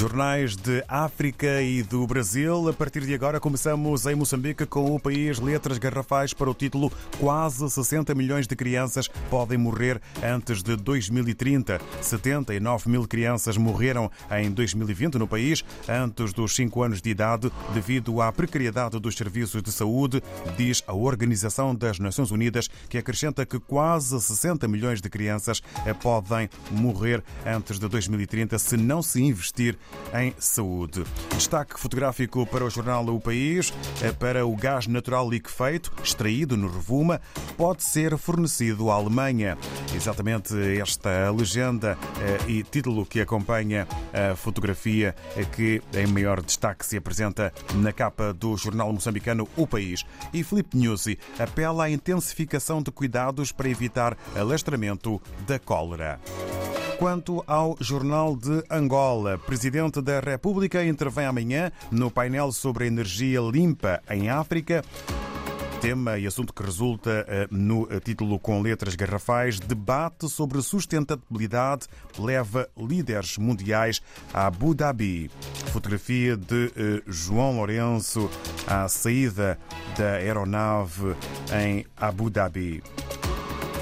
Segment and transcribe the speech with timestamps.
[0.00, 2.70] Jornais de África e do Brasil.
[2.70, 6.90] A partir de agora começamos em Moçambique com o país letras garrafais para o título
[7.18, 11.78] Quase 60 milhões de crianças podem morrer antes de 2030.
[12.00, 18.22] 79 mil crianças morreram em 2020 no país antes dos 5 anos de idade devido
[18.22, 20.22] à precariedade dos serviços de saúde,
[20.56, 25.60] diz a Organização das Nações Unidas, que acrescenta que quase 60 milhões de crianças
[26.00, 29.76] podem morrer antes de 2030 se não se investir
[30.14, 31.04] em saúde.
[31.34, 33.72] Destaque fotográfico para o jornal O País,
[34.02, 37.20] é para o gás natural liquefeito, extraído no Revuma,
[37.56, 39.56] pode ser fornecido à Alemanha.
[39.94, 46.84] Exatamente esta legenda eh, e título que acompanha a fotografia é que em maior destaque
[46.84, 50.04] se apresenta na capa do jornal moçambicano O País.
[50.32, 56.20] E Filipe Nuzzi apela à intensificação de cuidados para evitar alastramento da cólera.
[57.00, 64.02] Quanto ao Jornal de Angola, Presidente da República intervém amanhã no painel sobre energia limpa
[64.10, 64.84] em África.
[65.80, 71.86] Tema e assunto que resulta eh, no título com letras garrafais: Debate sobre sustentabilidade
[72.18, 74.02] leva líderes mundiais
[74.34, 75.30] a Abu Dhabi.
[75.72, 78.28] Fotografia de eh, João Lourenço
[78.66, 79.58] à saída
[79.96, 81.16] da aeronave
[81.50, 82.82] em Abu Dhabi.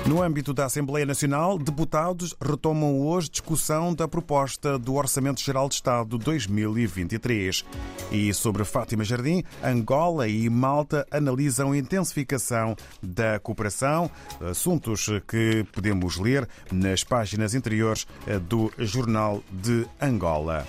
[0.09, 5.75] No âmbito da Assembleia Nacional, deputados retomam hoje discussão da proposta do Orçamento Geral de
[5.75, 7.63] Estado 2023.
[8.11, 16.49] E sobre Fátima Jardim, Angola e Malta analisam intensificação da cooperação, assuntos que podemos ler
[16.73, 18.07] nas páginas interiores
[18.49, 20.67] do Jornal de Angola.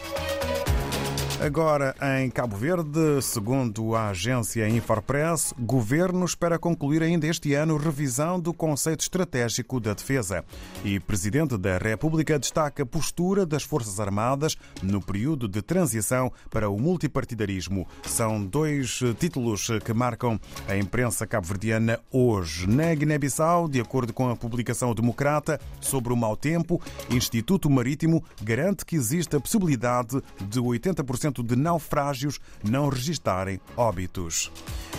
[1.41, 8.37] Agora, em Cabo Verde, segundo a agência Infopress, governo espera concluir ainda este ano revisão
[8.37, 10.43] do conceito estratégico da defesa.
[10.83, 16.69] E presidente da República destaca a postura das Forças Armadas no período de transição para
[16.69, 17.87] o multipartidarismo.
[18.03, 22.67] São dois títulos que marcam a imprensa cabo-verdiana hoje.
[22.67, 28.85] Na Guiné-Bissau, de acordo com a publicação democrata sobre o mau tempo, Instituto Marítimo garante
[28.85, 34.51] que existe a possibilidade de 80% de naufrágios não registarem óbitos.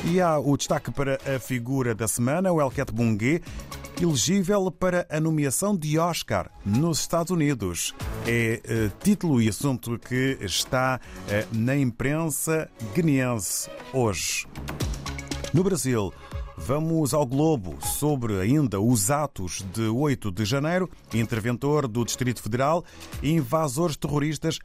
[0.05, 3.43] E há o destaque para a figura da semana, o Elket Bungue,
[4.01, 7.95] elegível para a nomeação de Oscar nos Estados Unidos.
[8.27, 14.47] É uh, título e assunto que está uh, na imprensa guineense hoje.
[15.53, 16.13] No Brasil,
[16.67, 20.89] Vamos ao Globo sobre ainda os atos de 8 de janeiro.
[21.13, 22.85] Interventor do Distrito Federal
[23.23, 24.59] invasores terroristas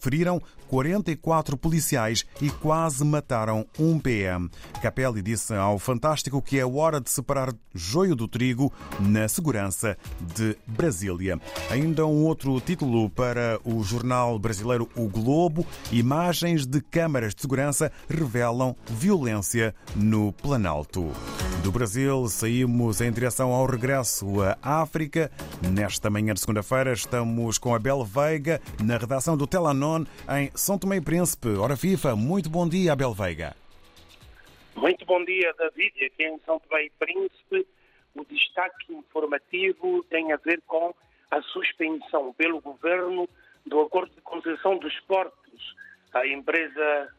[0.00, 4.48] feriram 44 policiais e quase mataram um PM.
[4.80, 9.98] Capelli disse ao Fantástico que é hora de separar joio do trigo na segurança
[10.34, 11.38] de Brasília.
[11.70, 15.66] Ainda um outro título para o jornal brasileiro O Globo.
[15.90, 21.12] Imagens de câmaras de segurança revelam violência no Planalto.
[21.62, 24.26] Do Brasil, saímos em direção ao regresso
[24.60, 25.30] à África.
[25.72, 30.04] Nesta manhã de segunda-feira, estamos com a Abel Veiga, na redação do Telanon,
[30.40, 31.50] em São Tomé e Príncipe.
[31.50, 33.54] Hora FIFA, muito bom dia, Abel Veiga.
[34.74, 36.04] Muito bom dia, David.
[36.04, 37.64] Aqui em São Tomé e Príncipe,
[38.16, 40.92] o destaque informativo tem a ver com
[41.30, 43.28] a suspensão pelo governo
[43.64, 45.76] do acordo de concessão dos portos
[46.12, 47.14] à empresa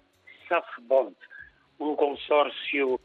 [0.50, 1.16] Safbond,
[1.80, 3.00] um consórcio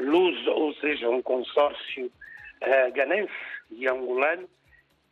[0.00, 3.32] luso, ou seja, um consórcio uh, ganense
[3.70, 4.48] e angolano,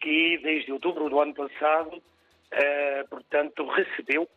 [0.00, 4.28] que desde outubro do ano passado, uh, portanto, recebeu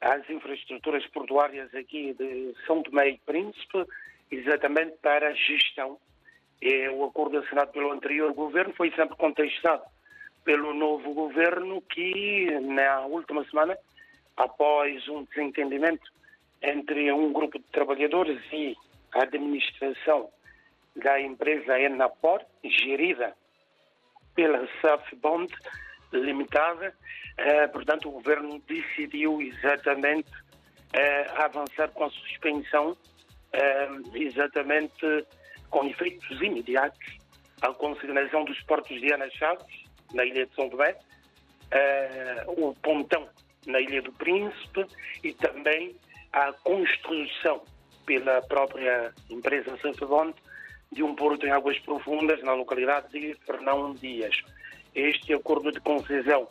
[0.00, 3.84] as infraestruturas portuárias aqui de São Tomé e Príncipe,
[4.30, 5.98] exatamente para a gestão.
[6.60, 9.82] E o acordo assinado pelo anterior governo foi sempre contestado
[10.44, 13.76] pelo novo governo que, na última semana,
[14.36, 16.10] após um desentendimento
[16.62, 18.76] entre um grupo de trabalhadores e
[19.14, 20.30] a administração
[20.96, 23.34] da empresa Enapor, gerida
[24.34, 25.52] pela Safbond
[26.12, 26.94] Limitada.
[27.36, 30.30] Eh, portanto, o governo decidiu exatamente
[30.92, 32.96] eh, avançar com a suspensão,
[33.52, 35.26] eh, exatamente
[35.70, 37.18] com efeitos imediatos,
[37.60, 39.84] a consignação dos portos de Ana Chaves,
[40.14, 40.96] na ilha de São Tomé,
[42.46, 43.28] o pontão
[43.66, 44.86] na ilha do Príncipe
[45.22, 45.94] e também
[46.32, 47.62] a construção
[48.08, 50.34] pela própria empresa Safebond
[50.90, 54.34] de um porto em águas profundas na localidade de Fernão Dias.
[54.94, 56.48] Este acordo de concessão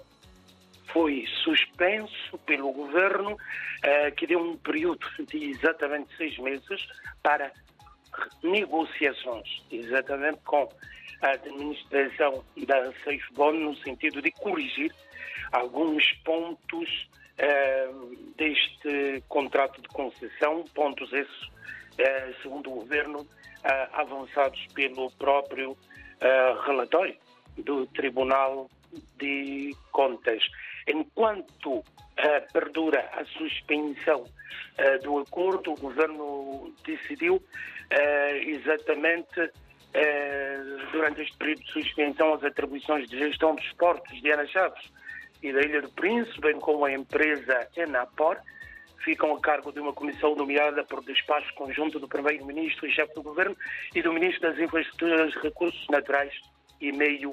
[0.93, 3.35] foi suspenso pelo governo,
[3.81, 6.87] eh, que deu um período de exatamente seis meses
[7.23, 7.51] para
[8.43, 10.69] negociações, exatamente com
[11.23, 14.93] a administração da Safebond, no sentido de corrigir
[15.51, 17.09] alguns pontos
[18.35, 21.51] deste contrato de concessão, pontos esses,
[22.41, 23.27] segundo o Governo,
[23.93, 25.77] avançados pelo próprio
[26.65, 27.15] relatório
[27.57, 28.69] do Tribunal
[29.17, 30.43] de Contas.
[30.87, 31.83] Enquanto
[32.53, 34.23] perdura a suspensão
[35.03, 37.43] do acordo, o Governo decidiu
[38.45, 39.51] exatamente
[40.91, 44.91] durante este período de suspensão as atribuições de gestão dos portos de Ana Chaves
[45.41, 48.37] e da Ilha do Príncipe, bem como a empresa Enapor,
[49.03, 53.23] ficam a cargo de uma comissão nomeada por despacho conjunto do Primeiro-Ministro e chefe do
[53.23, 53.55] Governo
[53.95, 56.33] e do Ministro das Infraestruturas, Recursos Naturais
[56.81, 57.31] e Meio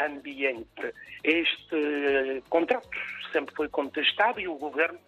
[0.00, 0.94] Ambiente.
[1.24, 2.88] Este eh, contrato
[3.32, 4.98] sempre foi contestado e o Governo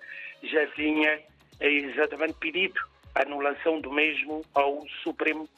[0.43, 1.21] já tinha
[1.61, 2.81] eh, exatamente pedido
[3.15, 5.49] a anulação do mesmo ao Supremo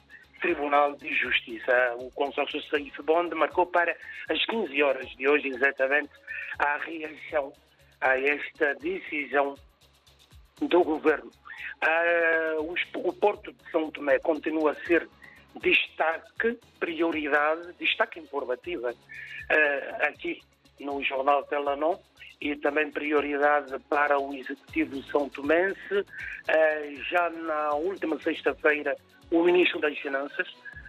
[0.43, 1.95] Tribunal de Justiça.
[1.99, 3.97] O consórcio Safe Bond marcou para
[4.29, 6.11] as 15 horas de hoje exatamente
[6.59, 7.53] a reação
[8.01, 9.55] a esta decisão
[10.61, 11.31] do governo.
[12.59, 12.75] Uh,
[13.09, 15.09] o Porto de São Tomé continua a ser
[15.61, 20.41] destaque, prioridade, destaque informativa uh, aqui
[20.81, 21.97] no Jornal Telanon
[22.41, 25.95] e também prioridade para o Executivo São Tomense.
[25.95, 28.97] Uh, já na última sexta-feira,
[29.33, 30.47] o Ministro das Finanças,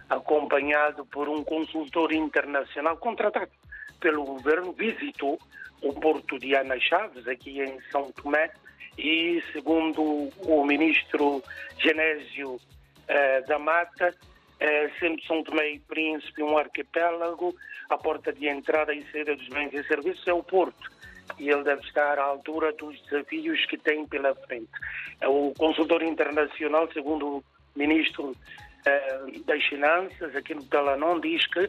[0.08, 3.50] acompanhado por um consultor internacional contratado
[3.98, 5.38] pelo governo, visitou
[5.82, 8.50] o porto de Ana Chaves, aqui em São Tomé,
[8.98, 11.42] e, segundo o ministro
[11.78, 12.60] Genésio
[13.08, 14.14] eh, da Mata,
[14.60, 17.54] eh, sendo São Tomé e Príncipe um arquipélago,
[17.88, 20.92] a porta de entrada e saída dos bens e serviços é o porto.
[21.38, 24.70] E ele deve estar à altura dos desafios que tem pela frente.
[25.22, 27.42] O consultor internacional, segundo
[27.76, 28.34] ministro
[28.84, 31.68] eh, das Finanças, aqui no Talanon, diz que,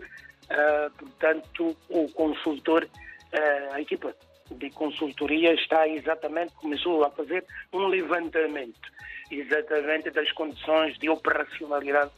[0.49, 2.87] eh, portanto, o consultor,
[3.31, 4.15] eh, a equipa
[4.51, 7.43] de consultoria está exatamente, começou a fazer
[7.73, 8.93] um levantamento
[9.31, 12.11] exatamente das condições de operacionalidade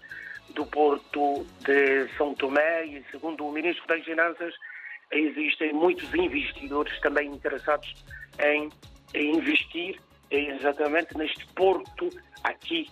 [0.50, 2.86] do Porto de São Tomé.
[2.86, 4.54] E, segundo o Ministro das Finanças,
[5.12, 7.94] existem muitos investidores também interessados
[8.44, 8.70] em,
[9.14, 10.00] em investir
[10.30, 12.10] exatamente neste porto
[12.44, 12.90] aqui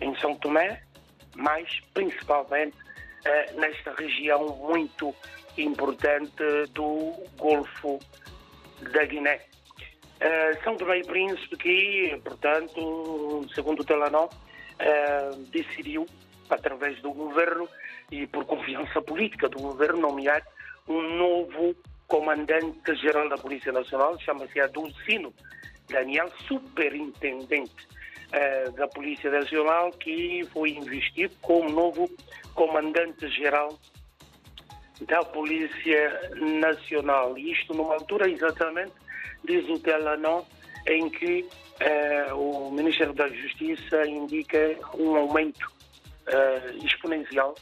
[0.00, 0.82] em São Tomé,
[1.36, 2.76] mas principalmente
[3.24, 5.14] eh, nesta região muito
[5.56, 6.42] importante
[6.72, 7.98] do Golfo
[8.92, 9.40] da Guiné.
[10.20, 16.06] Uh, São Tomé e Príncipe que, portanto, segundo o Telenor, uh, decidiu,
[16.48, 17.68] através do governo
[18.10, 20.42] e por confiança política do governo, nomear
[20.88, 21.74] um novo
[22.06, 25.32] comandante-geral da Polícia Nacional, chama-se Adulcino
[25.88, 27.88] Daniel, superintendente
[28.34, 32.10] uh, da Polícia Nacional, que foi investido como novo
[32.54, 33.78] comandante-geral
[35.02, 37.36] da Polícia Nacional.
[37.38, 38.92] Isto numa altura exatamente,
[39.44, 40.42] diz o Telanon,
[40.86, 41.48] em que
[41.80, 44.58] eh, o Ministério da Justiça indica
[44.96, 45.72] um aumento
[46.26, 47.54] eh, exponencial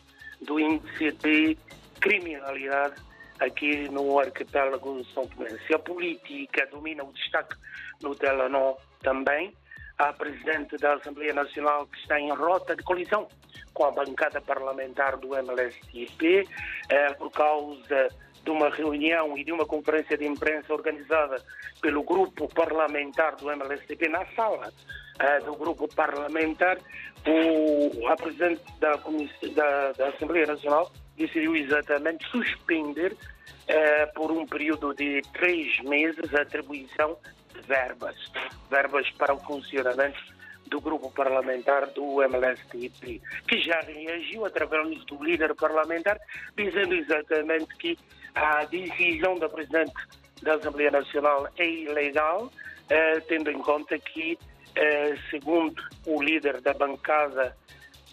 [0.43, 1.57] do índice de
[2.01, 2.97] criminalidade
[3.41, 5.51] aqui no arquipélago São Tomé.
[5.67, 7.57] Se a política domina o destaque
[8.03, 9.53] no Telanon também,
[9.99, 13.29] a Presidente da Assembleia Nacional que está em rota de colisão
[13.73, 16.47] com a bancada parlamentar do MLSTP,
[16.89, 18.09] eh, por causa
[18.45, 21.43] de uma reunião e de uma conferência de imprensa organizada
[21.81, 24.73] pelo grupo parlamentar do MLSTP na sala
[25.19, 26.79] eh, do grupo parlamentar,
[27.27, 28.95] o, a Presidente da,
[29.55, 33.17] da, da Assembleia Nacional decidiu exatamente suspender
[33.69, 37.17] eh, por um período de três meses a atribuição
[37.67, 38.17] verbas,
[38.71, 40.21] verbas para o funcionamento
[40.67, 46.19] do grupo parlamentar do MLSTP, que já reagiu através do líder parlamentar,
[46.57, 47.99] dizendo exatamente que
[48.35, 49.93] a decisão da Presidente
[50.43, 52.51] da Assembleia Nacional é ilegal,
[52.89, 54.39] eh, tendo em conta que,
[54.75, 57.57] eh, segundo o líder da bancada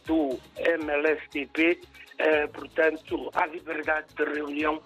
[0.05, 1.79] do MLSTP,
[2.17, 4.81] eh, portanto, a liberdade de reunião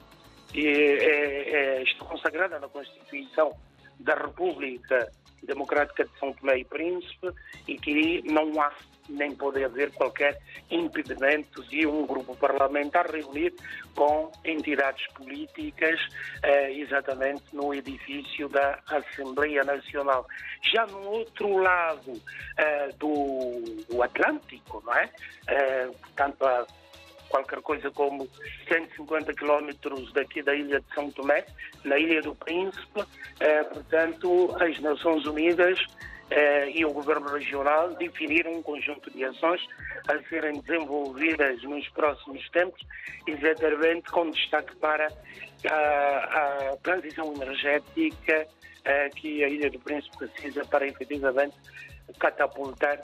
[0.54, 3.58] está consagrada na Constituição
[4.04, 5.12] da República
[5.44, 7.32] Democrática de São Tomé e Príncipe
[7.68, 8.72] e que não há
[9.10, 10.40] nem pode haver qualquer
[10.72, 13.54] impedimento de um grupo parlamentar reunir
[13.96, 16.00] com entidades políticas
[16.42, 20.26] eh, exatamente no edifício da Assembleia Nacional.
[20.74, 22.14] Já no outro lado
[22.58, 25.10] eh, do, do, Atlântico, não é?
[25.48, 26.66] Eh, portanto, a
[27.34, 28.30] qualquer coisa como
[28.68, 31.44] 150 quilómetros daqui da ilha de São Tomé,
[31.84, 33.04] na Ilha do Príncipe.
[33.40, 35.80] Eh, portanto, as Nações Unidas
[36.30, 39.68] eh, e o Governo Regional definiram um conjunto de ações
[40.08, 42.80] a serem desenvolvidas nos próximos tempos,
[43.26, 45.08] exatamente com destaque para
[45.68, 51.56] a, a transição energética uh, que a Ilha do Príncipe precisa para efetivamente
[52.20, 53.00] catapultar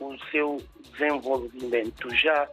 [0.00, 2.14] o seu desenvolvimento.
[2.14, 2.48] Já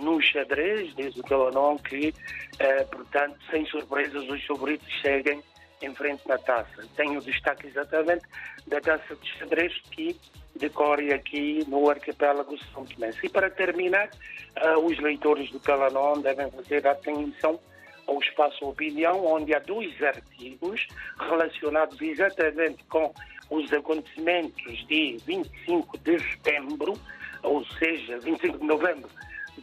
[0.00, 5.42] no xadrez, diz o Calanon que, uh, portanto, sem surpresas, os favoritos seguem
[5.82, 6.84] em frente na taça.
[6.96, 8.24] Tenho destaque exatamente
[8.66, 10.18] da taça de xadrez que
[10.54, 13.10] decorre aqui no arquipélago São Tomé.
[13.22, 17.60] E para terminar, uh, os leitores do Calanon devem fazer atenção
[18.06, 20.86] ao espaço opinião, onde há dois artigos
[21.18, 23.12] relacionados exatamente com
[23.50, 26.94] os acontecimentos de 25 de setembro,
[27.42, 29.10] ou seja, 25 de novembro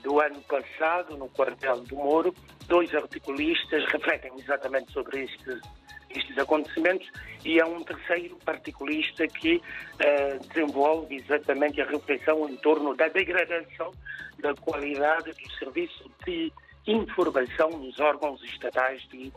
[0.03, 2.33] do ano passado, no quartel do Moro.
[2.67, 5.61] Dois articulistas refletem exatamente sobre estes,
[6.09, 7.09] estes acontecimentos
[7.43, 13.91] e há um terceiro particulista que uh, desenvolve exatamente a reflexão em torno da degradação
[14.39, 16.51] da qualidade do serviço de
[16.85, 19.31] informação nos órgãos estatais de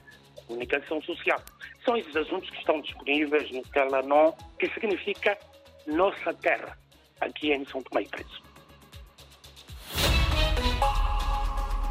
[0.47, 1.41] comunicação social.
[1.85, 5.39] São esses assuntos que estão disponíveis no Telanon, que significa
[5.87, 6.77] Nossa Terra,
[7.21, 8.46] aqui em São Tomé e Príncipe.